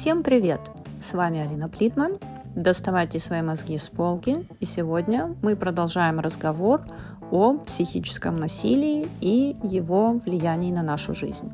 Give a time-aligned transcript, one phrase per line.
[0.00, 0.60] Всем привет!
[1.00, 2.18] С вами Алина Плитман.
[2.54, 4.46] Доставайте свои мозги с полки.
[4.60, 6.82] И сегодня мы продолжаем разговор
[7.32, 11.50] о психическом насилии и его влиянии на нашу жизнь.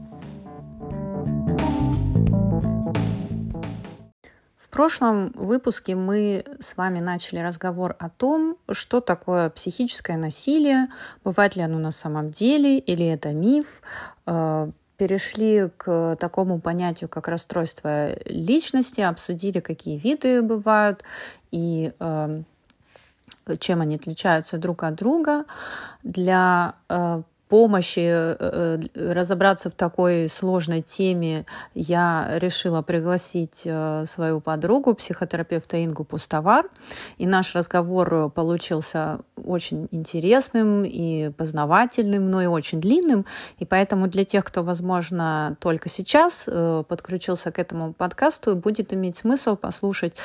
[4.59, 10.89] В прошлом выпуске мы с вами начали разговор о том, что такое психическое насилие,
[11.25, 13.81] бывает ли оно на самом деле или это миф,
[14.27, 21.03] э, перешли к такому понятию, как расстройство личности, обсудили, какие виды бывают
[21.51, 22.43] и э,
[23.59, 25.45] чем они отличаются друг от друга.
[26.03, 27.23] Для э,
[27.55, 35.85] помощи э, э, разобраться в такой сложной теме я решила пригласить э, свою подругу, психотерапевта
[35.85, 36.69] Ингу Пустовар.
[37.17, 43.25] И наш разговор получился очень интересным и познавательным, но и очень длинным.
[43.61, 46.49] И поэтому для тех, кто, возможно, только сейчас
[46.89, 50.17] подключился к этому подкасту, будет иметь смысл послушать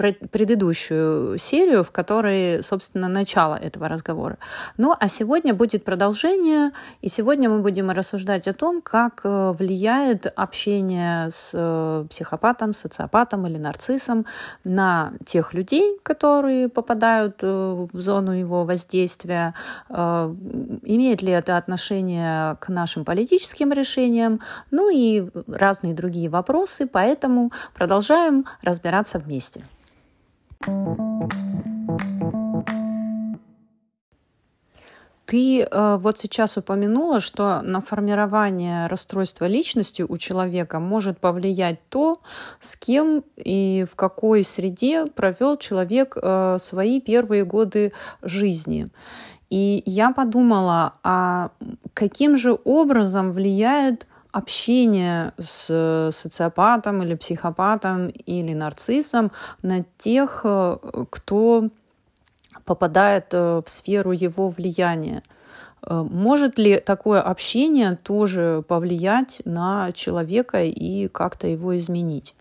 [0.00, 4.38] предыдущую серию, в которой, собственно, начало этого разговора.
[4.78, 10.26] Ну, а сегодня будет продолжение, и сегодня мы будем рассуждать о том, как э, влияет
[10.26, 14.24] общение с э, психопатом, социопатом или нарциссом
[14.64, 19.54] на тех людей, которые попадают э, в зону его воздействия,
[19.88, 24.40] имеет ли это отношение к нашим политическим решениям,
[24.70, 29.62] ну и разные другие вопросы, поэтому продолжаем разбираться вместе.
[35.30, 42.20] Ты э, вот сейчас упомянула, что на формирование расстройства личности у человека может повлиять то,
[42.58, 48.88] с кем и в какой среде провел человек э, свои первые годы жизни.
[49.48, 51.52] И я подумала, а
[51.94, 60.76] каким же образом влияет общение с социопатом или психопатом или нарциссом на тех, э,
[61.10, 61.68] кто
[62.64, 65.22] попадает э, в сферу его влияния.
[65.82, 72.34] Э, может ли такое общение тоже повлиять на человека и как-то его изменить?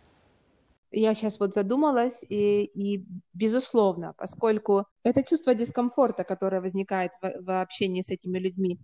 [0.91, 7.61] Я сейчас вот задумалась, и, и безусловно, поскольку это чувство дискомфорта, которое возникает в, в
[7.61, 8.79] общении с этими людьми,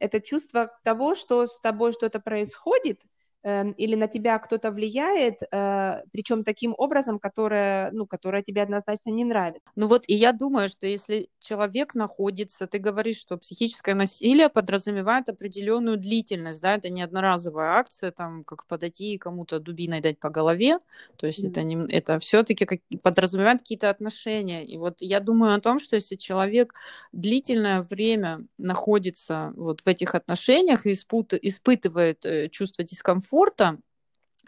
[0.00, 6.02] это чувство того, что с тобой что-то происходит, Эм, или на тебя кто-то влияет, э,
[6.12, 9.62] причем таким образом, которое, ну, которое тебе однозначно не нравится.
[9.76, 15.28] Ну вот, и я думаю, что если человек находится, ты говоришь, что психическое насилие подразумевает
[15.28, 20.30] определенную длительность, да, это не одноразовая акция, там, как подойти и кому-то дубиной дать по
[20.30, 20.78] голове,
[21.16, 21.50] то есть mm-hmm.
[21.50, 24.64] это, не, это все-таки как, подразумевает какие-то отношения.
[24.64, 26.74] И вот я думаю о том, что если человек
[27.12, 33.78] длительное время находится вот в этих отношениях и испут, испытывает э, чувство дискомфорта, комфорта,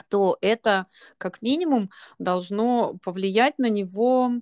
[0.09, 0.87] то это
[1.19, 4.33] как минимум должно повлиять на него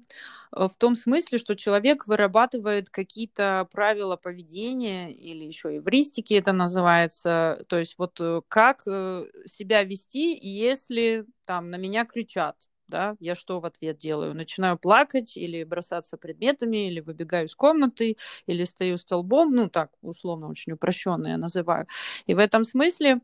[0.57, 7.65] э, в том смысле, что человек вырабатывает какие-то правила поведения или еще эвристики это называется,
[7.69, 12.57] то есть вот э, как э, себя вести, если там на меня кричат,
[12.89, 14.35] да, я что в ответ делаю?
[14.35, 18.17] Начинаю плакать или бросаться предметами, или выбегаю из комнаты,
[18.47, 21.87] или стою столбом, ну так условно очень упрощенно я называю.
[22.27, 23.21] И в этом смысле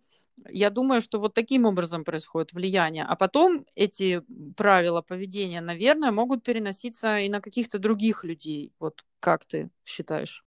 [0.48, 3.04] я думаю, что вот таким образом происходит влияние.
[3.04, 4.22] А потом эти
[4.56, 8.72] правила поведения, наверное, могут переноситься и на каких-то других людей.
[8.78, 10.44] Вот как ты считаешь?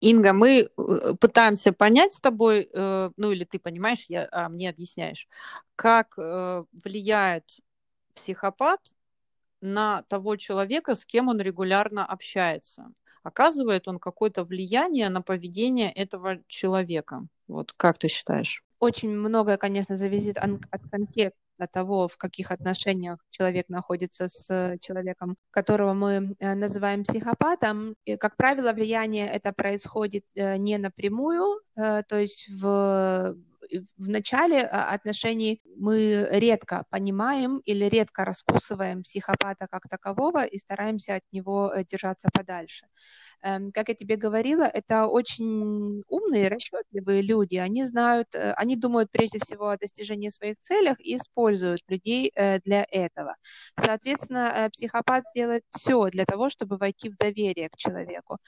[0.00, 4.70] Инга, мы э, пытаемся понять с тобой, э, ну или ты понимаешь, я, а мне
[4.70, 5.26] объясняешь,
[5.74, 7.58] как э, влияет
[8.14, 8.80] психопат
[9.60, 12.92] на того человека, с кем он регулярно общается
[13.28, 17.26] оказывает он какое-то влияние на поведение этого человека.
[17.46, 18.64] Вот как ты считаешь?
[18.80, 25.92] Очень многое, конечно, зависит от конкретно того, в каких отношениях человек находится с человеком, которого
[25.92, 27.96] мы э, называем психопатом.
[28.04, 33.34] И, как правило, влияние это происходит э, не напрямую, э, то есть в
[33.96, 41.16] в начале а, отношений мы редко понимаем или редко раскусываем психопата как такового и стараемся
[41.16, 42.86] от него э, держаться подальше.
[43.42, 47.56] Эм, как я тебе говорила, это очень умные, расчетливые люди.
[47.56, 52.60] Они знают, э, они думают прежде всего о достижении своих целей и используют людей э,
[52.60, 53.36] для этого.
[53.78, 58.38] Соответственно, психопат сделает все для того, чтобы войти в доверие к человеку.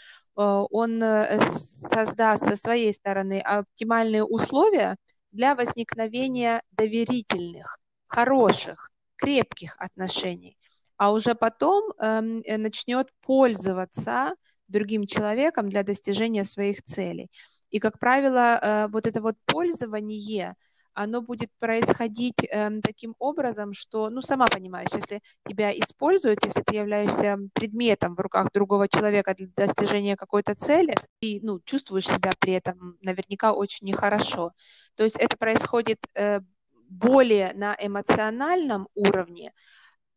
[0.43, 4.97] Он создаст со своей стороны оптимальные условия,
[5.33, 10.57] для возникновения доверительных, хороших, крепких отношений,
[10.97, 14.35] а уже потом эм, э, начнет пользоваться
[14.69, 17.31] другим человеком для достижения своих целей.
[17.71, 20.55] И, как правило, э, вот это вот пользование,
[20.95, 26.77] оно будет происходить э, таким образом, что, ну, сама понимаешь, если тебя используют, если ты
[26.77, 32.55] являешься предметом в руках другого человека для достижения какой-то цели, и, ну, чувствуешь себя при
[32.55, 34.53] этом наверняка очень нехорошо.
[34.95, 36.41] То есть это происходит э,
[36.89, 39.53] более на эмоциональном уровне,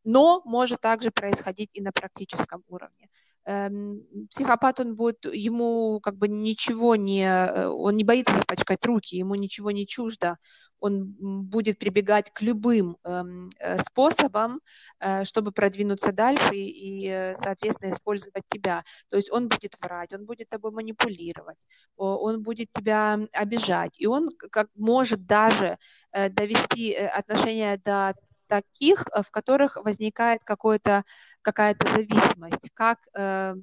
[0.04, 3.10] но может также происходить и на практическом уровне.
[3.46, 9.18] Эм, психопат, он будет, ему как бы ничего не, э, он не боится запачкать руки,
[9.18, 10.38] ему ничего не чуждо,
[10.80, 14.62] он будет прибегать к любым эм, э, способам,
[15.00, 18.84] э, чтобы продвинуться дальше и, соответственно, использовать тебя.
[19.10, 21.60] То есть он будет врать, он будет тобой манипулировать,
[21.98, 25.78] он будет тебя обижать, и он как может даже
[26.12, 28.14] довести отношения до
[28.54, 31.04] таких, э, в которых возникает какое-то,
[31.42, 33.54] какая-то зависимость, как э,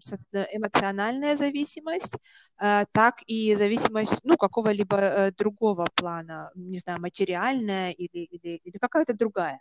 [0.52, 2.16] эмоциональная зависимость,
[2.60, 9.14] э, так и зависимость ну, какого-либо другого плана, не знаю, материальная или, или, или какая-то
[9.14, 9.60] другая.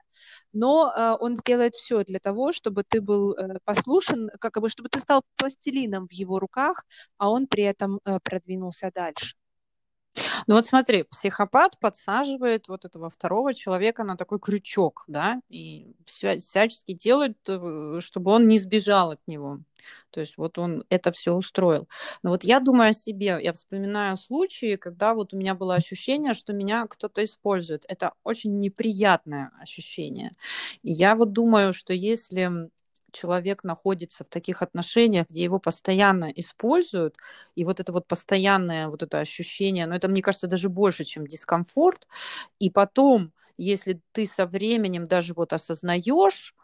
[0.53, 3.35] Но он сделает все для того, чтобы ты был
[3.65, 6.85] послушен, как бы, чтобы ты стал пластилином в его руках,
[7.17, 9.38] а он при этом продвинулся дальше.
[10.47, 16.94] Ну вот смотри, психопат подсаживает вот этого второго человека на такой крючок, да, и всячески
[16.94, 19.59] делает, э, чтобы он не сбежал от него.
[20.11, 21.88] То есть вот он это все устроил.
[22.23, 26.33] Но вот я думаю о себе, я вспоминаю случаи, когда вот у меня было ощущение,
[26.33, 27.85] что меня кто-то использует.
[27.88, 30.31] Это очень неприятное ощущение.
[30.83, 32.69] И я вот думаю, что если
[33.11, 37.15] человек находится в таких отношениях, где его постоянно используют,
[37.56, 41.03] и вот это вот постоянное вот это ощущение, но ну, это, мне кажется, даже больше,
[41.03, 42.07] чем дискомфорт,
[42.59, 46.56] и потом, если ты со временем даже вот осознаешь,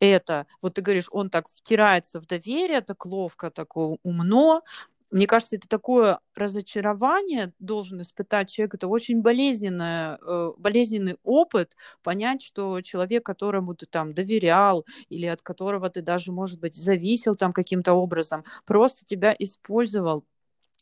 [0.00, 4.62] это, вот ты говоришь, он так втирается в доверие, так ловко, так умно,
[5.10, 8.74] мне кажется, это такое разочарование должен испытать человек.
[8.74, 15.40] Это очень болезненное, э, болезненный опыт понять, что человек, которому ты там доверял или от
[15.40, 20.24] которого ты даже, может быть, зависел там каким-то образом, просто тебя использовал.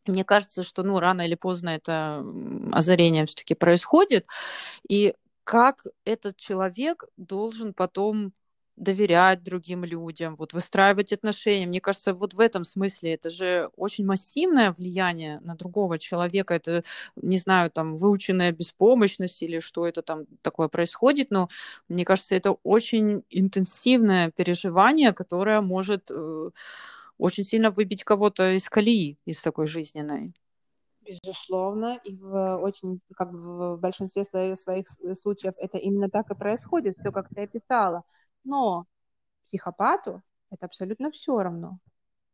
[0.07, 2.25] Мне кажется, что ну, рано или поздно это
[2.73, 4.27] озарение все-таки происходит.
[4.89, 5.15] И
[5.45, 8.33] как этот человек должен потом
[8.77, 11.67] доверять другим людям, вот выстраивать отношения.
[11.67, 16.55] Мне кажется, вот в этом смысле это же очень массивное влияние на другого человека.
[16.55, 16.85] Это,
[17.17, 21.49] не знаю, там, выученная беспомощность или что это там такое происходит, но
[21.89, 26.51] мне кажется, это очень интенсивное переживание, которое может э,
[27.19, 30.35] очень сильно выбить кого-то из колеи, из такой жизненной.
[31.07, 37.13] Безусловно, и в очень, как в большинстве своих случаев это именно так и происходит, все
[37.13, 38.03] как ты описала.
[38.47, 38.87] Но
[39.45, 41.79] психопату это абсолютно все равно,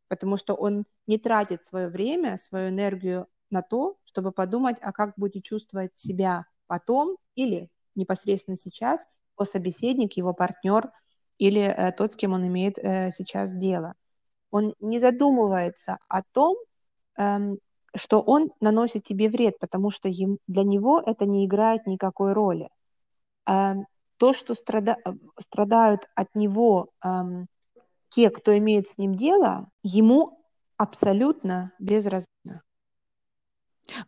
[0.08, 5.14] потому что он не тратит свое время, свою энергию на то, чтобы подумать, а как
[5.16, 9.06] будет чувствовать себя потом или непосредственно сейчас
[9.38, 10.90] его собеседник, его партнер
[11.38, 13.94] или э, тот, с кем он имеет э, сейчас дело.
[14.50, 16.56] Он не задумывается о том,
[17.16, 17.58] эм,
[17.94, 22.68] что он наносит тебе вред, потому что им, для него это не играет никакой роли.
[23.46, 23.86] Эм,
[24.22, 24.98] то, что страда...
[25.40, 27.48] Страдают от него эм,
[28.10, 30.46] те, кто имеет с ним дело, ему
[30.76, 32.31] абсолютно безразлично.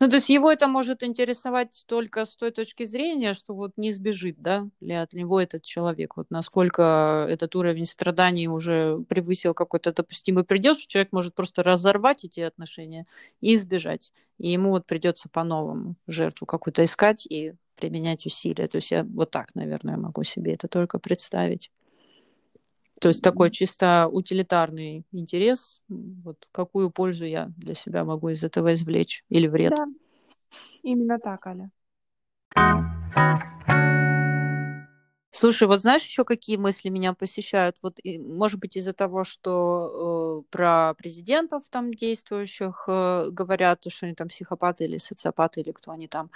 [0.00, 3.92] Ну, то есть его это может интересовать только с той точки зрения, что вот не
[3.92, 9.92] сбежит, да, ли от него этот человек, вот насколько этот уровень страданий уже превысил какой-то
[9.92, 13.06] допустимый предел, что человек может просто разорвать эти отношения
[13.40, 14.12] и избежать.
[14.38, 18.66] И ему вот придется по-новому жертву какую-то искать и применять усилия.
[18.66, 21.70] То есть я вот так, наверное, могу себе это только представить.
[23.04, 28.72] То есть такой чисто утилитарный интерес, вот какую пользу я для себя могу из этого
[28.72, 29.74] извлечь или вред.
[29.76, 29.84] Да,
[30.82, 31.70] именно так, Аля.
[35.36, 37.76] Слушай, вот знаешь еще какие мысли меня посещают?
[37.82, 44.14] Вот, может быть, из-за того, что э, про президентов там действующих э, говорят, что они
[44.14, 46.30] там психопаты или социопаты или кто они там.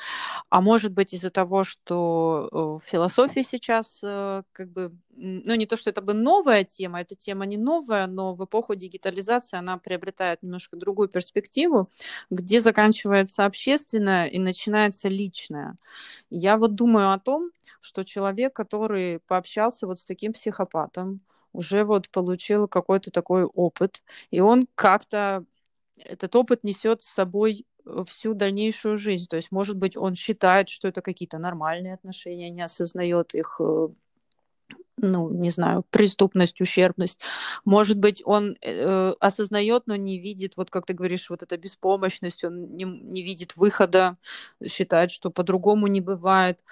[0.50, 5.66] А может быть, из-за того, что э, в философии сейчас э, как бы, ну не
[5.66, 9.78] то, что это бы новая тема, эта тема не новая, но в эпоху дигитализации она
[9.78, 11.90] приобретает немножко другую перспективу,
[12.30, 15.76] где заканчивается общественное и начинается личное.
[16.30, 21.20] Я вот думаю о том, что человек, который пообщался вот с таким психопатом,
[21.52, 25.44] уже вот получил какой-то такой опыт, и он как-то
[25.96, 27.66] этот опыт несет с собой
[28.06, 29.26] всю дальнейшую жизнь.
[29.28, 33.88] То есть, может быть, он считает, что это какие-то нормальные отношения, не осознает их э,
[35.00, 37.18] ну, не знаю, преступность, ущербность.
[37.64, 42.44] Может быть, он э, осознает, но не видит, вот как ты говоришь, вот эта беспомощность,
[42.44, 44.16] он не, не видит выхода,
[44.66, 46.64] считает, что по-другому не бывает.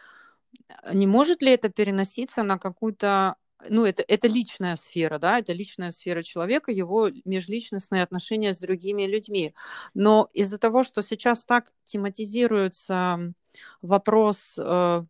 [0.93, 3.37] Не может ли это переноситься на какую-то
[3.69, 9.05] ну, это, это личная сфера, да, это личная сфера человека, его межличностные отношения с другими
[9.05, 9.55] людьми.
[9.95, 13.33] Но из-за того, что сейчас так тематизируется
[13.81, 15.05] вопрос э,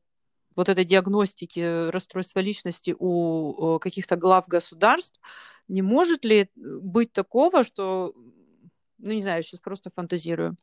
[0.57, 5.21] вот этой диагностики расстройства личности у каких-то глав государств,
[5.69, 8.15] не может ли быть такого, что
[8.99, 10.57] ну, не знаю, сейчас просто фантазирую,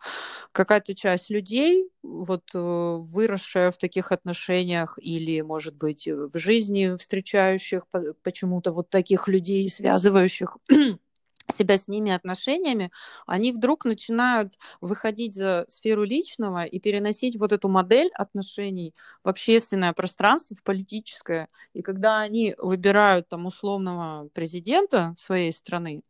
[0.51, 7.83] какая-то часть людей, вот э, выросшая в таких отношениях или, может быть, в жизни встречающих
[8.23, 10.57] почему-то вот таких людей, связывающих
[11.51, 12.91] себя с ними отношениями,
[13.25, 19.93] они вдруг начинают выходить за сферу личного и переносить вот эту модель отношений в общественное
[19.93, 21.49] пространство, в политическое.
[21.73, 26.01] И когда они выбирают там условного президента своей страны,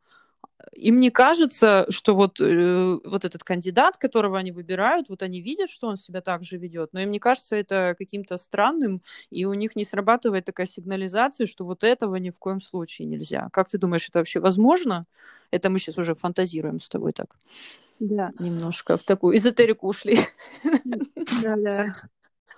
[0.71, 5.69] им не кажется, что вот, э, вот этот кандидат, которого они выбирают, вот они видят,
[5.69, 9.53] что он себя так же ведет, но им не кажется это каким-то странным, и у
[9.53, 13.49] них не срабатывает такая сигнализация, что вот этого ни в коем случае нельзя.
[13.51, 15.05] Как ты думаешь, это вообще возможно?
[15.51, 17.37] Это мы сейчас уже фантазируем с тобой так.
[17.99, 18.31] Да.
[18.39, 20.19] Немножко в такую эзотерику ушли.
[21.41, 21.95] Да, да.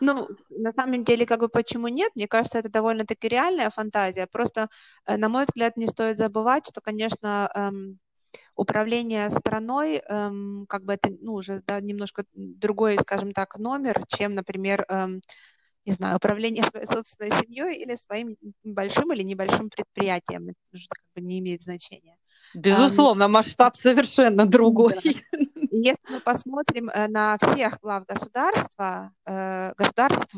[0.02, 2.12] Ну, на самом деле, как бы почему нет?
[2.16, 4.28] Мне кажется, это довольно-таки реальная фантазия.
[4.28, 4.68] Просто,
[5.06, 8.00] э, на мой взгляд, не стоит забывать, что, конечно, эм,
[8.56, 14.36] управление страной, эм, как бы это, ну, уже да, немножко другой, скажем так, номер, чем,
[14.36, 15.22] например, эм,
[15.86, 20.50] не знаю, управление своей собственной семьей или своим большим или небольшим предприятием.
[20.50, 22.18] Это уже как бы не имеет значения.
[22.54, 24.96] Безусловно, масштаб совершенно другой.
[25.04, 25.40] Да.
[25.78, 30.36] Если мы посмотрим э, на всех глав государства, э, государств,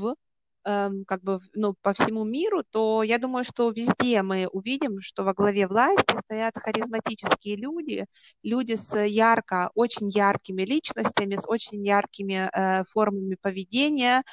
[0.66, 5.24] эм, как бы ну, по всему миру, то я думаю, что везде мы увидим, что
[5.24, 8.06] во главе власти стоят харизматические люди,
[8.42, 14.24] люди с ярко, очень яркими личностями, с очень яркими э, формами поведения,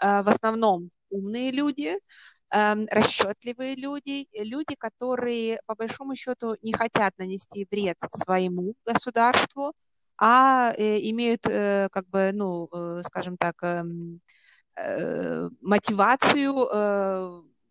[0.00, 1.98] в основном умные люди,
[2.50, 9.74] эм, расчетливые люди, люди, которые по большому счету не хотят нанести вред своему государству,
[10.18, 14.20] а э, имеют э, как бы, ну, э, скажем так, эм,
[15.60, 16.52] мотивацию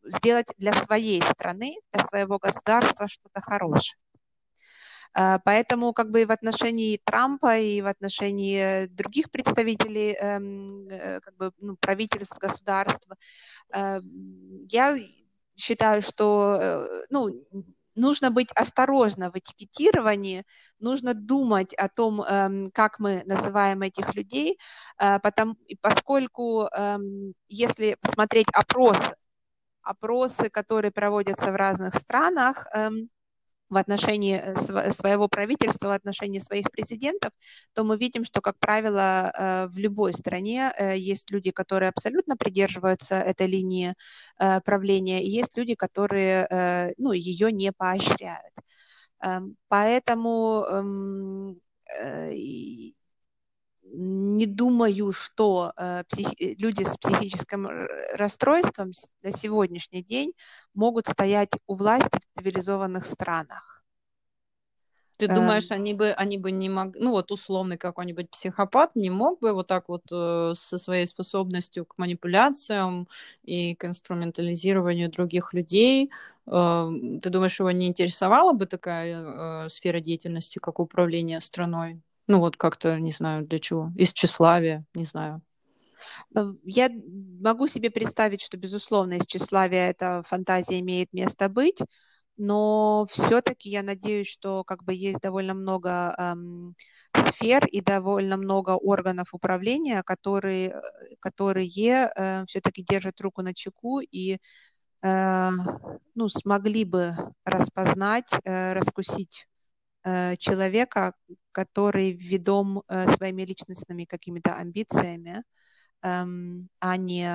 [0.06, 3.98] сделать для своей страны, для своего государства что-то хорошее.
[5.14, 10.88] Поэтому как бы и в отношении Трампа, и в отношении других представителей эм,
[11.22, 13.18] как бы, ну, правительств, государства,
[13.74, 14.98] я
[15.58, 17.46] считаю, что ну,
[17.96, 20.46] нужно быть осторожно в этикетировании,
[20.80, 24.58] нужно думать о том, эм, как мы называем этих людей,
[25.00, 29.16] э, потому, поскольку эм, если посмотреть опросы,
[29.84, 33.10] опросы, которые проводятся в разных странах, эм,
[33.74, 37.32] в отношении э, своего правительства, в отношении своих президентов,
[37.74, 42.38] то мы видим, что, как правило, э, в любой стране э, есть люди, которые абсолютно
[42.38, 43.94] придерживаются этой линии
[44.65, 48.53] правления, и есть люди, которые ну, ее не поощряют.
[49.22, 51.62] Эм, поэтому эм,
[53.94, 57.68] не думаю, что э, психи- люди с психическим
[58.14, 60.34] расстройством на сегодняшний день
[60.74, 63.84] могут стоять у власти в цивилизованных странах.
[65.18, 65.36] Ты эм...
[65.36, 69.54] думаешь, они бы, они бы не могли, ну вот условный какой-нибудь психопат не мог бы
[69.54, 73.08] вот так вот э, со своей способностью к манипуляциям
[73.44, 76.12] и к инструментализированию других людей,
[76.48, 76.90] э,
[77.22, 82.02] ты думаешь, его не интересовала бы такая э, сфера деятельности, как управление страной?
[82.27, 83.92] Ну вот как-то, не знаю, для чего.
[83.98, 85.42] Из тщеславия, не знаю.
[86.36, 86.89] Э, я
[87.42, 91.80] могу себе представить, что, безусловно, из тщеславия эта фантазия имеет место быть,
[92.38, 96.75] но все-таки я надеюсь, что как бы есть довольно много эм,
[97.15, 100.82] сфер и довольно много органов управления, которые, э,
[101.20, 101.68] которые
[102.15, 104.38] э, все-таки держат руку на чеку и
[105.03, 105.50] э,
[106.15, 107.15] ну, смогли бы
[107.46, 109.48] распознать, э, раскусить
[110.38, 111.13] человека,
[111.51, 115.43] который ведом э, своими личностными какими-то амбициями,
[116.03, 117.25] эм, а не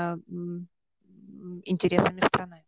[1.64, 2.64] интересами страны.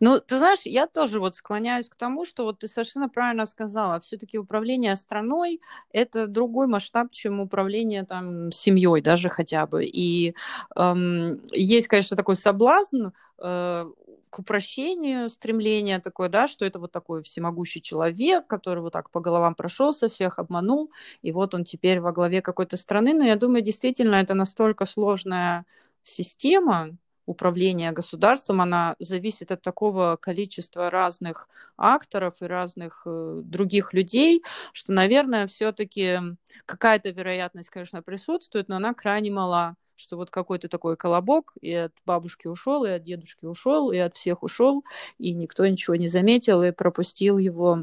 [0.00, 4.00] Ну, ты знаешь, я тоже вот склоняюсь к тому, что вот ты совершенно правильно сказала,
[4.00, 5.60] все-таки управление страной
[5.92, 9.84] это другой масштаб, чем управление там семьей даже хотя бы.
[9.84, 10.34] И
[10.76, 13.86] эм, есть, конечно, такой соблазн э,
[14.30, 19.20] к упрощению стремление такое, да, что это вот такой всемогущий человек, который вот так по
[19.20, 20.90] головам прошелся, всех обманул,
[21.22, 23.14] и вот он теперь во главе какой-то страны.
[23.14, 25.64] Но я думаю, действительно, это настолько сложная
[26.02, 34.42] система, управления государством, она зависит от такого количества разных акторов и разных э, других людей,
[34.72, 36.18] что, наверное, все-таки
[36.66, 41.92] какая-то вероятность, конечно, присутствует, но она крайне мала что вот какой-то такой колобок, и от
[42.04, 44.84] бабушки ушел, и от дедушки ушел, и от всех ушел,
[45.18, 47.78] и никто ничего не заметил и пропустил его.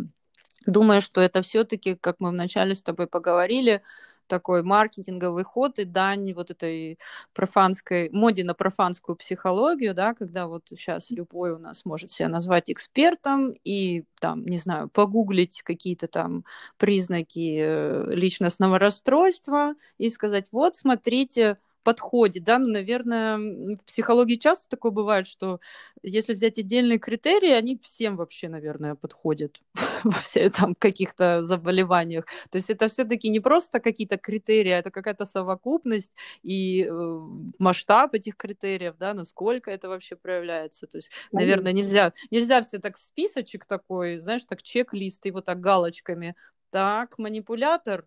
[0.65, 3.81] Думаю, что это все-таки, как мы вначале с тобой поговорили,
[4.29, 6.99] такой маркетинговый ход и дань вот этой
[7.33, 12.71] профанской, моде на профанскую психологию, да, когда вот сейчас любой у нас может себя назвать
[12.71, 16.45] экспертом и там, не знаю, погуглить какие-то там
[16.77, 24.69] признаки э, личностного расстройства и сказать, вот, смотрите, подходит, да, ну, наверное, в психологии часто
[24.69, 25.59] такое бывает, что
[26.03, 29.59] если взять отдельные критерии, они всем вообще, наверное, подходят
[30.03, 32.25] во всех там каких-то заболеваниях.
[32.51, 36.11] То есть это все-таки не просто какие-то критерии, а это какая-то совокупность
[36.43, 37.19] и э,
[37.59, 40.87] масштаб этих критериев, да, насколько это вообще проявляется.
[40.87, 46.35] То есть, наверное, нельзя, нельзя все так списочек такой, знаешь, так чек-лист, его так галочками
[46.71, 48.05] так, манипулятор,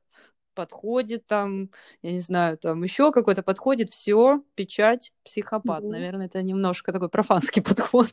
[0.55, 1.71] подходит там,
[2.03, 5.83] я не знаю, там еще какой-то подходит, все, печать, психопат.
[5.83, 5.89] Mm-hmm.
[5.89, 8.11] Наверное, это немножко такой профанский подход.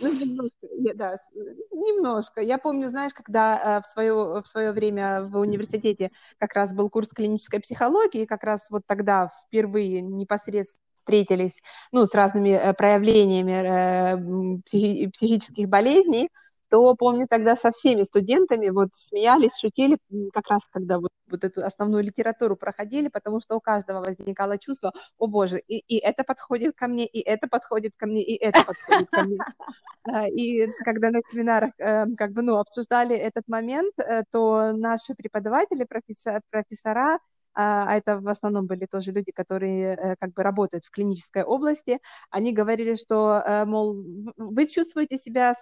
[0.00, 1.16] Ну, немножко, да,
[1.70, 2.40] немножко.
[2.40, 6.90] Я помню, знаешь, когда э, в, свое, в свое время в университете как раз был
[6.90, 13.52] курс клинической психологии, как раз вот тогда впервые непосредственно встретились ну, с разными э, проявлениями
[13.52, 16.30] э, психи- психических болезней,
[16.70, 19.98] то помню тогда со всеми студентами вот смеялись, шутили,
[20.32, 24.92] как раз когда вот, вот эту основную литературу проходили, потому что у каждого возникало чувство,
[25.18, 28.64] о боже, и, и это подходит ко мне, и это подходит ко мне, и это
[28.64, 29.38] подходит ко мне.
[30.36, 35.86] И когда на семинарах эм, как бы, ну, обсуждали этот момент, э, то наши преподаватели,
[36.50, 37.18] профессора,
[37.54, 41.44] а, а это в основном были тоже люди, которые э, как бы работают в клинической
[41.44, 43.94] области, они говорили, что, э, мол,
[44.36, 45.54] вы чувствуете себя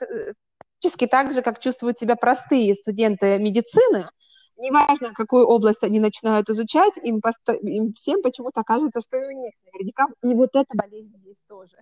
[0.82, 4.08] практически так же, как чувствуют себя простые студенты медицины,
[4.56, 7.54] неважно, какую область они начинают изучать, им, поsto...
[7.62, 11.76] им всем почему-то кажется, что и у них наверняка и вот эта болезнь есть тоже.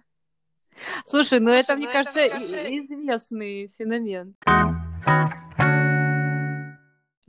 [1.04, 4.34] Слушай, ну Слушай, это, ну мне это, кажется, мне кажется, известный феномен.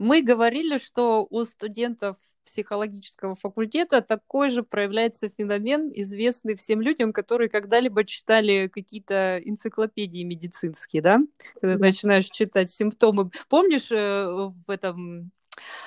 [0.02, 7.48] Мы говорили, что у студентов психологического факультета такой же проявляется феномен, известный всем людям, которые
[7.48, 11.20] когда-либо читали какие-то энциклопедии медицинские, да?
[11.60, 11.86] Когда да.
[11.86, 13.30] начинаешь читать симптомы.
[13.48, 15.30] Помнишь э, в этом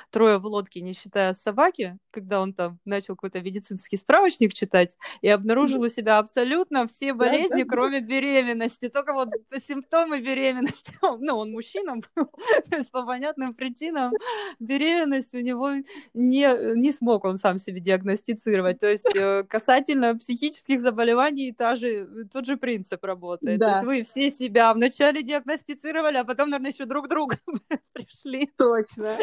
[0.09, 5.27] трое в лодке, не считая собаки, когда он там начал какой-то медицинский справочник читать и
[5.27, 8.89] обнаружил у себя абсолютно все болезни, да, да, кроме беременности.
[8.89, 9.29] Только вот
[9.61, 10.93] симптомы беременности.
[11.25, 12.25] Ну, он мужчина был,
[12.69, 14.11] то есть по понятным причинам
[14.59, 15.71] беременность у него
[16.13, 18.79] не, не смог он сам себе диагностицировать.
[18.79, 23.59] То есть э, касательно психических заболеваний та же, тот же принцип работает.
[23.59, 23.65] Да.
[23.65, 27.37] То есть вы все себя вначале диагностицировали, а потом, наверное, еще друг друга
[27.93, 28.51] пришли.
[28.57, 29.17] Точно.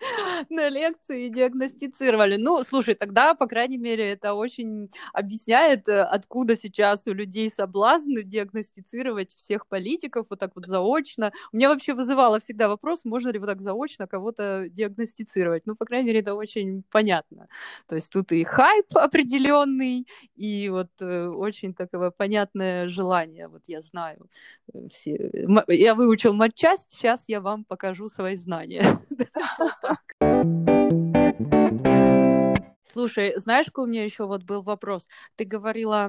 [0.50, 2.36] на лекции и диагностицировали.
[2.36, 8.20] Ну, слушай, тогда, по крайней мере, это очень объясняет, э, откуда сейчас у людей соблазн
[8.24, 11.32] диагностицировать всех политиков вот так вот заочно.
[11.52, 15.66] У меня вообще вызывало всегда вопрос, можно ли вот так заочно кого-то диагностицировать.
[15.66, 17.48] Ну, по крайней мере, это очень понятно.
[17.86, 23.48] То есть тут и хайп определенный, и вот э, очень такое понятное желание.
[23.48, 24.28] Вот я знаю
[24.72, 25.30] э, все.
[25.68, 28.98] Я выучил матчасть, сейчас я вам покажу свои знания.
[32.96, 35.06] Слушай, знаешь, какой у меня еще вот был вопрос?
[35.36, 36.08] Ты говорила,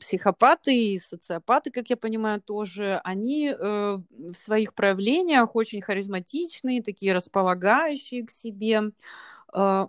[0.00, 7.12] психопаты и социопаты, как я понимаю, тоже, они э, в своих проявлениях очень харизматичные, такие
[7.12, 8.90] располагающие к себе.
[9.54, 9.86] Э,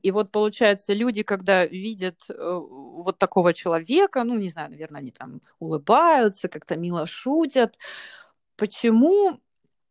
[0.00, 5.10] и вот получается, люди, когда видят э, вот такого человека, ну, не знаю, наверное, они
[5.10, 7.78] там улыбаются, как-то мило шутят.
[8.56, 9.40] Почему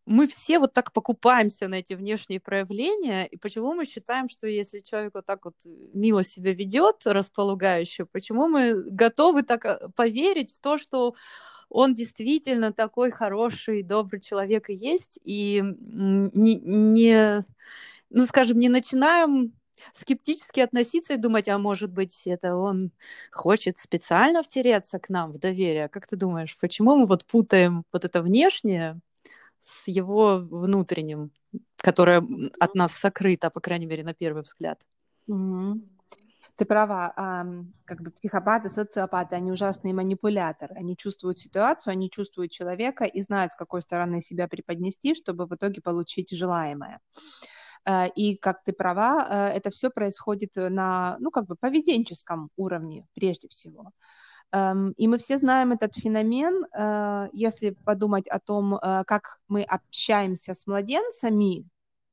[0.07, 4.79] мы все вот так покупаемся на эти внешние проявления, и почему мы считаем, что если
[4.79, 10.61] человек вот так вот мило себя ведет, располагающе, почему мы готовы так э, поверить в
[10.61, 11.13] то, что
[11.69, 17.45] он действительно такой хороший, добрый человек и есть, и не, не
[18.09, 19.51] ну, скажем, не начинаем
[19.93, 22.91] скептически относиться и думать, а может быть, это он
[23.31, 25.89] хочет специально втереться к нам в доверие.
[25.89, 29.01] Как ты думаешь, почему мы вот путаем вот это внешнее
[29.59, 31.31] с его внутренним,
[31.77, 32.23] которое
[32.59, 34.81] от нас сокрыто, по крайней мере, на первый взгляд.
[35.29, 35.81] Mm-hmm.
[36.57, 37.45] Ты права, а,
[37.85, 40.73] как бы психопаты, социопаты, они ужасные манипуляторы.
[40.75, 45.53] Они чувствуют ситуацию, они чувствуют человека и знают, с какой стороны себя преподнести, чтобы в
[45.53, 46.99] итоге получить желаемое.
[47.85, 53.05] А, и, как ты права, а, это все происходит на, ну, как бы поведенческом уровне
[53.13, 53.91] прежде всего.
[54.53, 59.63] Эм, и мы все знаем этот феномен, э, если подумать о том, э, как мы
[59.63, 61.65] общаемся с младенцами,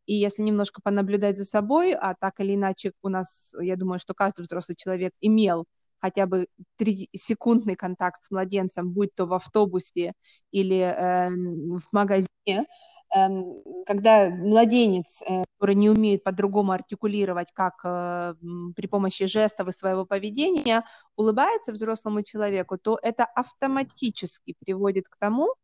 [0.06, 4.14] и если немножко понаблюдать за собой, а так или иначе у нас, я думаю, что
[4.14, 5.66] каждый взрослый человек имел
[6.04, 6.48] хотя бы
[7.16, 10.12] секундный контакт с младенцем, будь то в автобусе
[10.50, 13.28] или э, в магазине, э,
[13.86, 18.34] когда младенец, э, который не умеет по-другому артикулировать, как э,
[18.76, 20.84] при помощи жестов и своего поведения,
[21.16, 25.54] улыбается взрослому человеку, то это автоматически приводит к тому,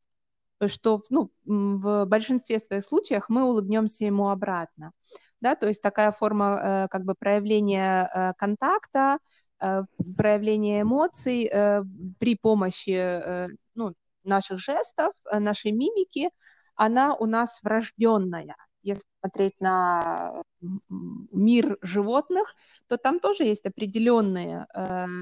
[0.68, 4.92] что ну, в большинстве своих случаев мы улыбнемся ему обратно.
[5.42, 9.18] Да, то есть такая форма э, как бы проявления э, контакта,
[9.60, 9.82] э,
[10.16, 11.82] проявления эмоций э,
[12.18, 13.94] при помощи э, ну,
[14.24, 16.30] наших жестов, нашей мимики,
[16.74, 18.56] она у нас врожденная.
[18.82, 20.42] Если смотреть на
[20.90, 22.54] мир животных,
[22.88, 24.66] то там тоже есть определенные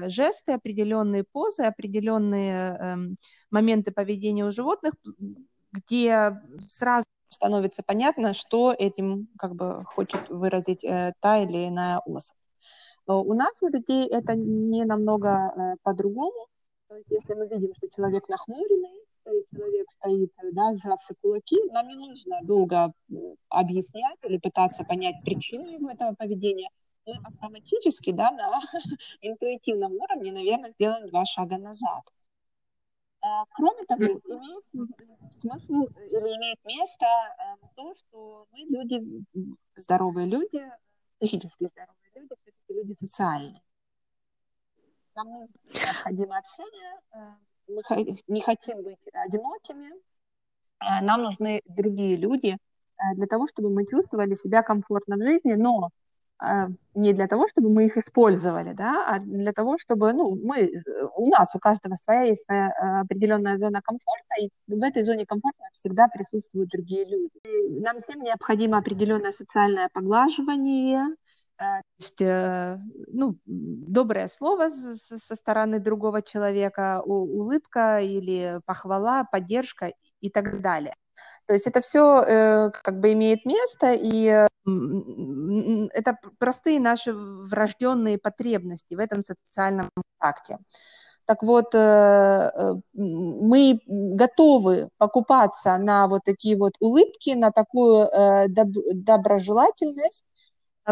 [0.07, 2.97] жесты, определенные позы, определенные э,
[3.51, 4.93] моменты поведения у животных,
[5.73, 10.81] где сразу становится понятно, что этим как бы хочет выразить
[11.19, 12.38] та или иная особь.
[13.13, 16.47] У нас у людей это не намного э, по-другому.
[16.87, 19.03] То есть если мы видим, что человек нахмуренный,
[19.51, 23.15] человек стоит, да, сжавший кулаки, нам не нужно долго э,
[23.49, 26.69] объяснять или пытаться понять причину его этого поведения.
[27.05, 28.59] Мы автоматически, да, на
[29.21, 32.03] интуитивном уровне, наверное, сделаем два шага назад.
[33.21, 34.63] А, кроме того, имеет
[35.39, 39.01] смысл или имеет место э, то, что мы люди,
[39.75, 40.63] здоровые люди,
[41.19, 42.35] психически здоровые люди,
[42.73, 43.61] люди социальные.
[45.15, 47.17] Нам необходимо общение, э,
[47.67, 52.57] мы не хотим быть одинокими, э, нам нужны другие люди
[53.15, 55.89] для того, чтобы мы чувствовали себя комфортно в жизни, но
[56.95, 60.71] не для того, чтобы мы их использовали, да, а для того, чтобы, ну, мы,
[61.15, 65.59] у нас, у каждого своя есть своя определенная зона комфорта, и в этой зоне комфорта
[65.73, 67.81] всегда присутствуют другие люди.
[67.81, 71.07] Нам всем необходимо определенное социальное поглаживание,
[71.59, 79.91] то есть, э, ну, доброе слово со стороны другого человека, улыбка или похвала, поддержка
[80.21, 80.95] и так далее.
[81.47, 84.47] То есть это все э, как бы имеет место, и э,
[85.93, 90.59] это простые наши врожденные потребности в этом социальном контакте.
[91.25, 92.81] Так вот, мы
[93.85, 98.07] готовы покупаться на вот такие вот улыбки, на такую
[98.47, 100.28] доб- доброжелательность, а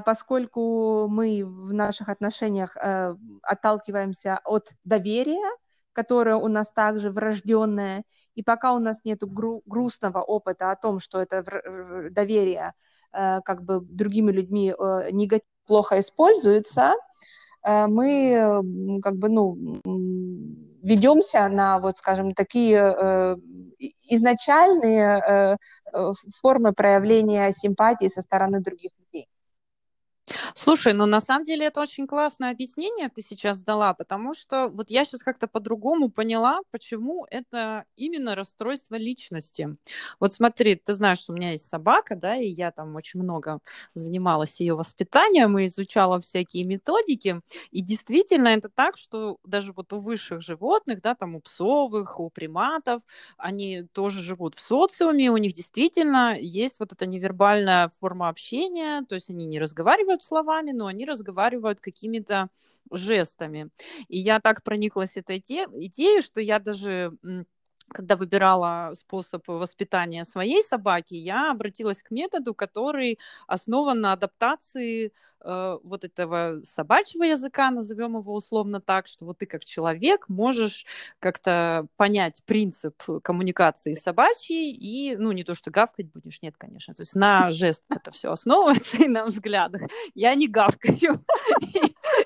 [0.02, 5.50] поскольку мы в наших отношениях э, отталкиваемся от доверия,
[5.94, 8.04] которое у нас также врожденное,
[8.36, 11.44] и пока у нас нет гру- грустного опыта о том, что это
[12.12, 12.74] доверие
[13.14, 16.94] э, как бы другими людьми э, негативно, плохо используется,
[17.64, 19.58] э, мы как бы, ну,
[20.84, 23.36] ведемся на, вот, скажем, такие э,
[24.10, 25.58] изначальные э,
[25.94, 29.07] э формы проявления симпатии со стороны других людей.
[30.56, 34.90] Слушай, ну на самом деле это очень классное объяснение ты сейчас дала, потому что вот
[34.90, 39.78] я сейчас как-то по-другому поняла, почему это именно расстройство личности.
[40.20, 43.60] Вот смотри, ты знаешь, что у меня есть собака, да, и я там очень много
[43.94, 50.00] занималась ее воспитанием и изучала всякие методики, и действительно это так, что даже вот у
[50.00, 53.02] высших животных, да, там у псовых, у приматов,
[53.38, 59.16] они тоже живут в социуме, у них действительно есть вот эта невербальная форма общения, то
[59.16, 62.50] есть они не разговаривают словами, но они разговаривают какими-то
[62.92, 63.70] жестами.
[64.08, 67.14] И я так прониклась этой идеей, что я даже
[67.90, 75.78] когда выбирала способ воспитания своей собаки, я обратилась к методу, который основан на адаптации э,
[75.84, 80.86] вот этого собачьего языка, назовем его условно так, что вот ты как человек можешь
[81.20, 87.02] как-то понять принцип коммуникации собачьей и, ну, не то, что гавкать будешь, нет, конечно, то
[87.02, 89.84] есть на жест это все основывается и на взглядах.
[90.14, 91.24] Я не гавкаю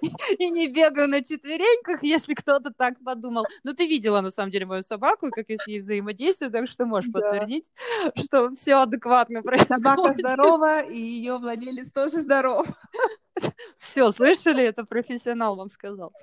[0.39, 3.45] и не бегаю на четвереньках, если кто-то так подумал.
[3.63, 6.85] Но ты видела, на самом деле, мою собаку, как я с ней взаимодействую, так что
[6.85, 7.19] можешь да.
[7.19, 7.65] подтвердить,
[8.15, 9.83] что все адекватно происходит.
[9.83, 12.67] Собака здорова, и ее владелец тоже здоров.
[13.75, 14.63] Все, слышали?
[14.63, 16.13] Это профессионал вам сказал.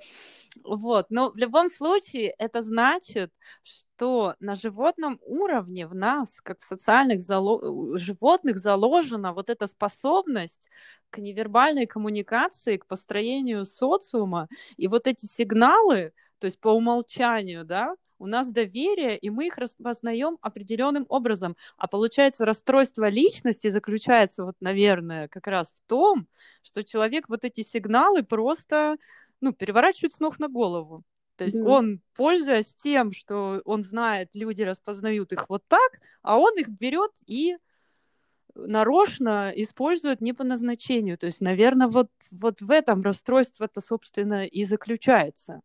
[0.63, 3.31] Вот, но в любом случае это значит,
[3.63, 7.97] что на животном уровне в нас, как в социальных зало...
[7.97, 10.69] животных, заложена вот эта способность
[11.09, 17.95] к невербальной коммуникации, к построению социума, и вот эти сигналы, то есть по умолчанию, да,
[18.19, 21.55] у нас доверие, и мы их распознаем определенным образом.
[21.77, 26.27] А получается, расстройство личности заключается, вот, наверное, как раз в том,
[26.61, 28.97] что человек вот эти сигналы просто
[29.41, 31.03] ну, переворачивает с ног на голову.
[31.37, 31.65] То есть mm.
[31.65, 37.11] он, пользуясь тем, что он знает, люди распознают их вот так, а он их берет
[37.25, 37.57] и
[38.55, 41.17] нарочно используют не по назначению.
[41.17, 45.61] То есть, наверное, вот, вот в этом расстройство-то, собственно, и заключается,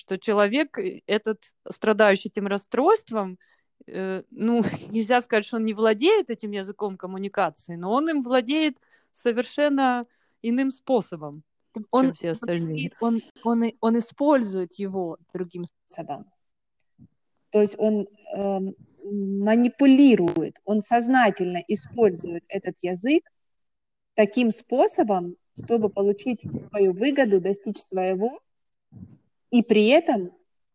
[0.00, 3.38] что человек э, этот, страдающий этим расстройством,
[3.86, 8.78] э, ну, нельзя сказать, что он не владеет этим языком коммуникации, но он им владеет
[9.12, 10.06] совершенно
[10.42, 11.42] иным способом,
[11.90, 12.92] он, чем все остальные.
[13.00, 16.26] Он, он, он, он использует его другим способом.
[17.50, 18.58] То есть он э,
[19.04, 23.24] манипулирует, он сознательно использует этот язык
[24.14, 28.40] таким способом, чтобы получить свою выгоду, достичь своего,
[29.50, 30.32] и при этом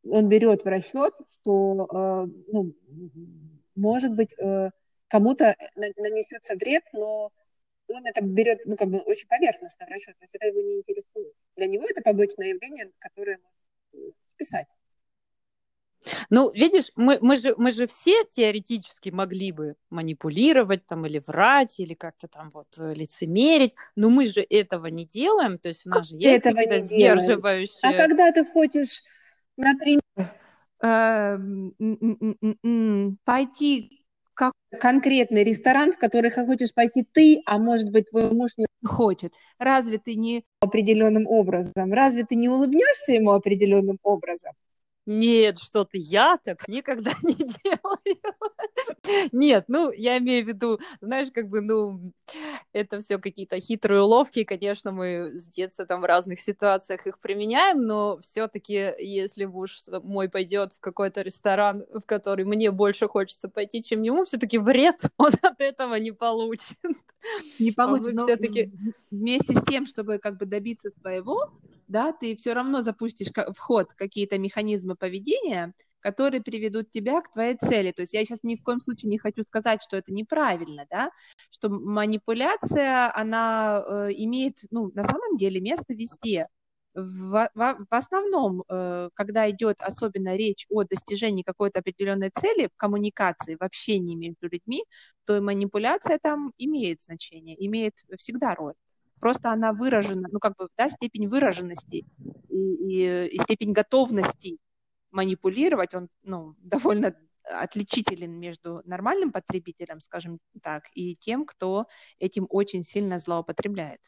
[0.09, 2.73] он берет в расчет, что, э, ну,
[3.75, 4.69] может быть, э,
[5.07, 7.31] кому-то нанесется вред, но
[7.87, 10.77] он это берет, ну, как бы очень поверхностно в расчет, то есть это его не
[10.77, 11.33] интересует.
[11.55, 13.39] Для него это побочное явление, которое
[14.25, 14.67] списать.
[16.29, 21.79] Ну, видишь, мы, мы, же, мы же все теоретически могли бы манипулировать там или врать,
[21.79, 25.89] или как-то там вот э, лицемерить, но мы же этого не делаем, то есть у
[25.89, 27.79] нас же есть какие-то сдерживающие...
[27.81, 29.03] А когда ты хочешь,
[29.57, 30.01] например,
[33.25, 38.67] пойти как конкретный ресторан, в который хочешь пойти ты, а может быть твой муж не
[38.85, 39.33] хочет.
[39.57, 41.93] Разве ты не определенным образом?
[41.93, 44.53] Разве ты не улыбнешься ему определенным образом?
[45.05, 49.29] Нет, что-то я так никогда не делаю.
[49.31, 52.11] Нет, ну, я имею в виду, знаешь, как бы, ну,
[52.73, 57.85] это все какие-то хитрые уловки, конечно, мы с детства там в разных ситуациях их применяем,
[57.85, 63.83] но все-таки, если муж мой пойдет в какой-то ресторан, в который мне больше хочется пойти,
[63.83, 66.77] чем ему, все-таки вред он от этого не получит.
[67.59, 68.71] Не а получит, но все-таки
[69.11, 71.51] вместе с тем, чтобы как бы добиться своего,
[71.87, 75.73] да, ты все равно запустишь в ход какие-то механизмы поведения,
[76.05, 77.91] которые приведут тебя к твоей цели.
[77.91, 81.09] То есть я сейчас ни в коем случае не хочу сказать, что это неправильно, да,
[81.49, 86.47] что манипуляция, она э, имеет, ну, на самом деле место везде.
[86.93, 92.77] В, в, в основном, э, когда идет особенно речь о достижении какой-то определенной цели в
[92.77, 94.83] коммуникации, в общении между людьми,
[95.25, 98.75] то и манипуляция там имеет значение, имеет всегда роль
[99.19, 102.05] просто она выражена, ну, как бы, да, степень выраженности
[102.49, 104.57] и, и, и степень готовности
[105.11, 111.85] манипулировать, он, ну, довольно отличителен между нормальным потребителем, скажем так, и тем, кто
[112.19, 113.99] этим очень сильно злоупотребляет.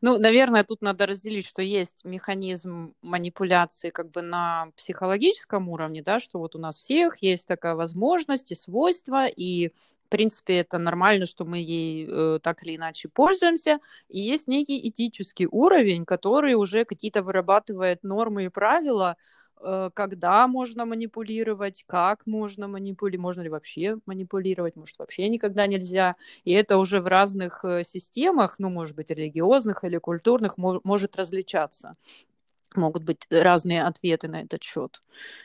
[0.00, 6.20] Ну, наверное, тут надо разделить, что есть механизм манипуляции как бы на психологическом уровне, да,
[6.20, 9.72] что вот у нас всех есть такая возможность и свойства, и
[10.08, 13.78] в принципе, это нормально, что мы ей э, так или иначе пользуемся.
[14.08, 19.16] И есть некий этический уровень, который уже какие-то вырабатывает нормы и правила,
[19.60, 26.16] э, когда можно манипулировать, как можно манипулировать, можно ли вообще манипулировать, может, вообще никогда нельзя.
[26.44, 31.16] И это уже в разных э, системах, ну, может быть, религиозных или культурных, мож, может
[31.16, 31.96] различаться
[32.76, 35.02] могут быть разные ответы на этот счет,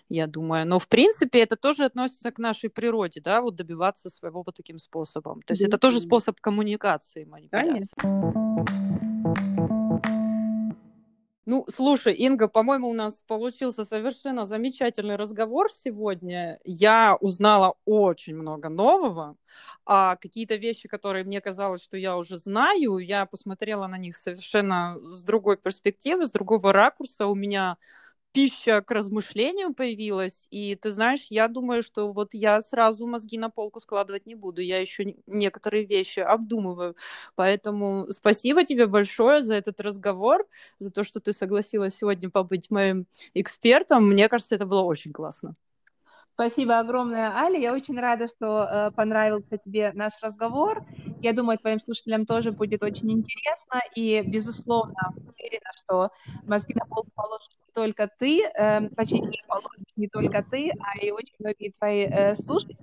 [0.09, 0.67] я думаю.
[0.67, 4.79] Но, в принципе, это тоже относится к нашей природе, да, вот добиваться своего вот таким
[4.79, 5.41] способом.
[5.41, 7.93] То есть это тоже способ коммуникации, манипуляции.
[11.45, 16.58] Ну, слушай, Инга, по-моему, у нас получился совершенно замечательный разговор сегодня.
[16.63, 19.36] Я узнала очень много нового,
[19.86, 24.97] а какие-то вещи, которые мне казалось, что я уже знаю, я посмотрела на них совершенно
[25.12, 27.27] с другой перспективы, с другого ракурса.
[27.27, 27.77] У меня
[28.34, 30.48] пища к размышлению появилась.
[30.50, 34.62] И ты знаешь, я думаю, что вот я сразу мозги на полку складывать не буду.
[34.62, 36.96] Я еще некоторые вещи обдумываю.
[37.36, 40.46] Поэтому спасибо тебе большое за этот разговор,
[40.80, 44.08] за то, что ты согласилась сегодня побыть моим экспертом.
[44.08, 45.56] Мне кажется, это было очень классно.
[46.34, 47.62] Спасибо огромное, Али.
[47.62, 50.80] Я очень рада, что э, понравился тебе наш разговор.
[51.22, 53.82] Я думаю, твоим слушателям тоже будет очень интересно.
[53.96, 56.10] И, безусловно, уверена, что
[56.43, 57.42] мозги на полку положишь
[57.73, 59.31] только ты, э, точнее,
[59.95, 62.77] не только ты, а и очень многие твои э, слушатели.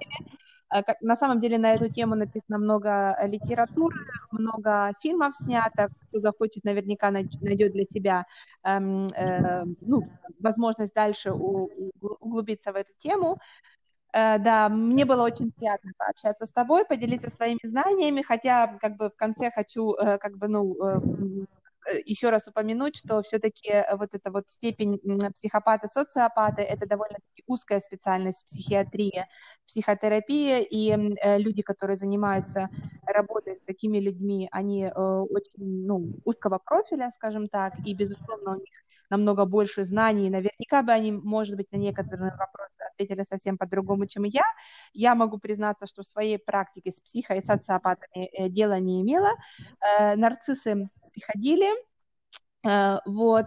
[0.72, 3.96] Э, как, на самом деле на эту тему написано много литературы,
[4.30, 5.88] много фильмов снято.
[6.08, 8.26] Кто захочет, наверняка найдет для себя
[8.64, 13.38] э, э, ну, возможность дальше углубиться в эту тему.
[14.12, 19.08] Uh, да, мне было очень приятно пообщаться с тобой, поделиться своими знаниями, хотя как бы
[19.08, 21.46] в конце хочу uh, как бы ну
[22.04, 24.98] еще раз упомянуть, что все-таки вот эта вот степень
[25.34, 29.26] психопата-социопата– это довольно узкая специальность психиатрии,
[29.66, 30.94] психотерапия, и
[31.38, 32.68] люди, которые занимаются
[33.06, 38.80] работой с такими людьми, они очень ну, узкого профиля, скажем так, и, безусловно, у них
[39.10, 44.24] намного больше знаний, наверняка бы они, может быть, на некоторые вопросы ответили совсем по-другому, чем
[44.24, 44.44] я.
[44.92, 49.30] Я могу признаться, что в своей практике с психо- и социопатами э, дела не имела.
[49.80, 51.68] Э, нарциссы приходили,
[52.66, 53.46] э, вот.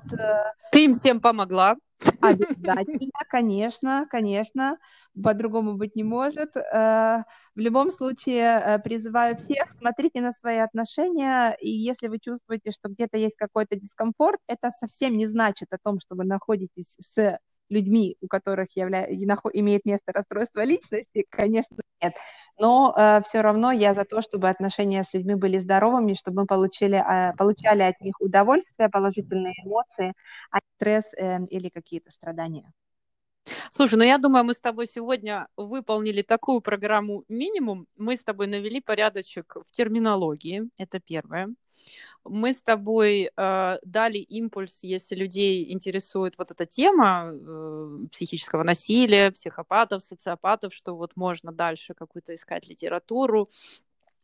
[0.71, 1.75] Ты им всем помогла?
[2.21, 4.77] Обязательно, конечно, конечно,
[5.21, 6.53] по-другому быть не может.
[6.55, 13.17] В любом случае призываю всех, смотрите на свои отношения, и если вы чувствуете, что где-то
[13.17, 17.37] есть какой-то дискомфорт, это совсем не значит о том, что вы находитесь с
[17.69, 19.05] людьми, у которых явля...
[19.05, 22.13] имеет место расстройство личности, конечно, нет.
[22.59, 26.47] Но э, все равно я за то, чтобы отношения с людьми были здоровыми, чтобы мы
[26.47, 30.13] получили, э, получали от них удовольствие, положительные эмоции,
[30.51, 32.71] а не стресс э, или какие-то страдания.
[33.71, 37.87] Слушай, ну я думаю, мы с тобой сегодня выполнили такую программу минимум.
[37.97, 41.49] Мы с тобой навели порядочек в терминологии, это первое.
[42.23, 49.31] Мы с тобой э, дали импульс, если людей интересует вот эта тема э, психического насилия,
[49.31, 53.49] психопатов, социопатов, что вот можно дальше какую-то искать литературу,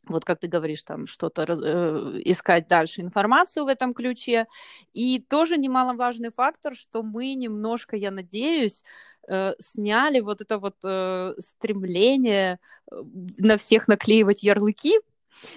[0.10, 4.48] вот как ты говоришь, там что-то э, искать дальше информацию в этом ключе.
[4.94, 8.84] И тоже немаловажный фактор, что мы немножко, я надеюсь,
[9.28, 12.60] э, сняли вот это вот э, стремление
[12.92, 12.96] э,
[13.38, 15.00] на всех наклеивать ярлыки,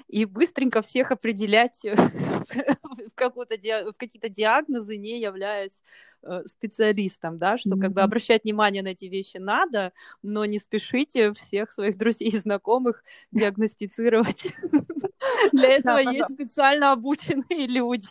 [0.07, 1.81] и быстренько всех определять
[3.16, 5.83] в, в какие-то диагнозы, не являясь
[6.22, 7.81] э, специалистом, да, что mm-hmm.
[7.81, 12.37] как бы обращать внимание на эти вещи надо, но не спешите всех своих друзей и
[12.37, 14.46] знакомых диагностицировать.
[15.53, 18.09] Для этого есть специально обученные люди.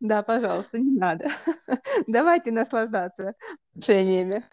[0.00, 1.30] Да, пожалуйста, не надо.
[2.06, 3.34] Давайте наслаждаться
[3.74, 4.44] решениями.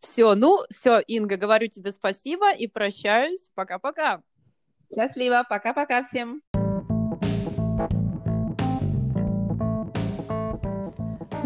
[0.00, 3.48] Все, ну, все, Инга, говорю тебе спасибо и прощаюсь.
[3.54, 4.22] Пока-пока.
[4.94, 5.44] Счастливо.
[5.48, 6.42] Пока-пока всем.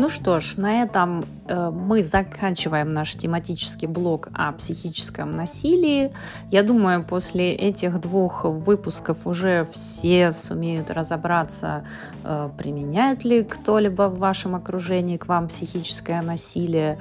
[0.01, 6.11] Ну что ж, на этом э, мы заканчиваем наш тематический блок о психическом насилии.
[6.51, 11.85] Я думаю, после этих двух выпусков уже все сумеют разобраться,
[12.25, 16.99] э, применяет ли кто-либо в вашем окружении к вам психическое насилие,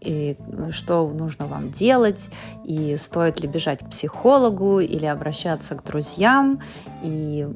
[0.00, 0.36] и
[0.70, 2.30] что нужно вам делать,
[2.64, 6.60] и стоит ли бежать к психологу или обращаться к друзьям,
[7.02, 7.46] и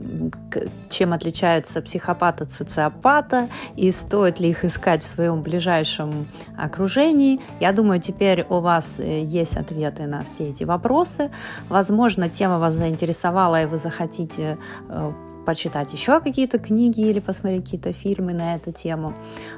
[0.88, 7.40] чем отличается психопат от социопата, и стоит ли их искать в своем ближайшем окружении.
[7.60, 11.30] Я думаю, теперь у вас э, есть ответы на все эти вопросы.
[11.68, 15.12] Возможно, тема вас заинтересовала, и вы захотите э,
[15.50, 19.14] почитать еще какие-то книги или посмотреть какие-то фильмы на эту тему.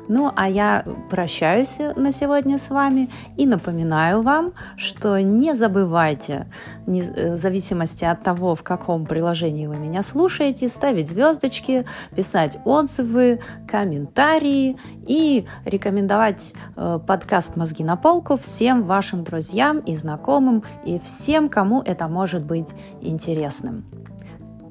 [0.09, 6.47] Ну, а я прощаюсь на сегодня с вами и напоминаю вам, что не забывайте,
[6.87, 11.85] э, в зависимости от того, в каком приложении вы меня слушаете, ставить звездочки,
[12.17, 20.63] писать отзывы, комментарии и рекомендовать э, подкаст «Мозги на полку» всем вашим друзьям и знакомым
[20.87, 22.71] и всем, кому это может быть
[23.03, 23.85] интересным.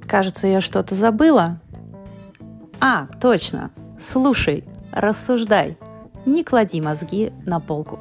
[0.07, 1.59] Кажется, я что-то забыла.
[2.79, 3.71] А, точно.
[3.99, 5.77] Слушай, рассуждай.
[6.25, 7.99] Не клади мозги на полку.